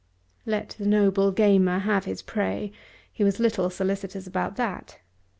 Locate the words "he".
3.13-3.23